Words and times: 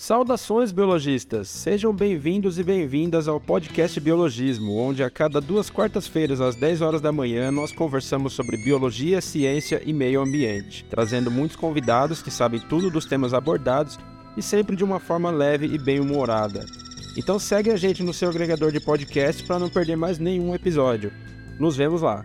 Saudações, 0.00 0.72
biologistas! 0.72 1.50
Sejam 1.50 1.92
bem-vindos 1.92 2.58
e 2.58 2.64
bem-vindas 2.64 3.28
ao 3.28 3.38
podcast 3.38 4.00
Biologismo, 4.00 4.74
onde 4.74 5.02
a 5.02 5.10
cada 5.10 5.42
duas 5.42 5.68
quartas-feiras, 5.68 6.40
às 6.40 6.56
10 6.56 6.80
horas 6.80 7.00
da 7.02 7.12
manhã, 7.12 7.50
nós 7.50 7.70
conversamos 7.70 8.32
sobre 8.32 8.56
biologia, 8.56 9.20
ciência 9.20 9.82
e 9.84 9.92
meio 9.92 10.22
ambiente, 10.22 10.86
trazendo 10.88 11.30
muitos 11.30 11.54
convidados 11.54 12.22
que 12.22 12.30
sabem 12.30 12.60
tudo 12.60 12.90
dos 12.90 13.04
temas 13.04 13.34
abordados 13.34 13.98
e 14.38 14.42
sempre 14.42 14.74
de 14.74 14.82
uma 14.82 14.98
forma 14.98 15.30
leve 15.30 15.66
e 15.66 15.76
bem-humorada. 15.76 16.64
Então 17.14 17.38
segue 17.38 17.70
a 17.70 17.76
gente 17.76 18.02
no 18.02 18.14
seu 18.14 18.30
agregador 18.30 18.72
de 18.72 18.80
podcast 18.80 19.44
para 19.44 19.58
não 19.58 19.68
perder 19.68 19.96
mais 19.96 20.18
nenhum 20.18 20.54
episódio. 20.54 21.12
Nos 21.58 21.76
vemos 21.76 22.00
lá! 22.00 22.24